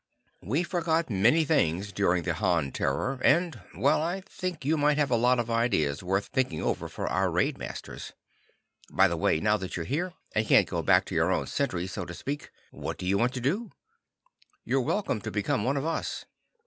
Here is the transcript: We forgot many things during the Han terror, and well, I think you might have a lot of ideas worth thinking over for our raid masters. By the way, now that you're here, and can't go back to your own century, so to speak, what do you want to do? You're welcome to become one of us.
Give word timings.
We 0.41 0.63
forgot 0.63 1.11
many 1.11 1.45
things 1.45 1.91
during 1.91 2.23
the 2.23 2.33
Han 2.33 2.71
terror, 2.71 3.19
and 3.23 3.61
well, 3.77 4.01
I 4.01 4.21
think 4.21 4.65
you 4.65 4.75
might 4.75 4.97
have 4.97 5.11
a 5.11 5.15
lot 5.15 5.37
of 5.37 5.51
ideas 5.51 6.01
worth 6.01 6.25
thinking 6.33 6.59
over 6.59 6.89
for 6.89 7.05
our 7.07 7.29
raid 7.29 7.59
masters. 7.59 8.13
By 8.91 9.07
the 9.07 9.15
way, 9.15 9.39
now 9.39 9.57
that 9.57 9.75
you're 9.75 9.85
here, 9.85 10.13
and 10.33 10.47
can't 10.47 10.67
go 10.67 10.81
back 10.81 11.05
to 11.05 11.13
your 11.13 11.31
own 11.31 11.45
century, 11.45 11.85
so 11.85 12.03
to 12.05 12.15
speak, 12.15 12.49
what 12.71 12.97
do 12.97 13.05
you 13.05 13.19
want 13.19 13.35
to 13.35 13.41
do? 13.41 13.73
You're 14.65 14.81
welcome 14.81 15.21
to 15.21 15.29
become 15.29 15.63
one 15.63 15.77
of 15.77 15.85
us. 15.85 16.25